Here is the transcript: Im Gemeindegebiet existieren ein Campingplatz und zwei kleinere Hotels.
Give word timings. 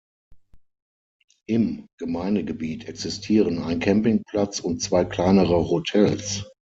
Im 1.47 1.85
Gemeindegebiet 1.99 2.87
existieren 2.87 3.59
ein 3.61 3.79
Campingplatz 3.79 4.59
und 4.59 4.81
zwei 4.81 5.05
kleinere 5.05 5.69
Hotels. 5.69 6.43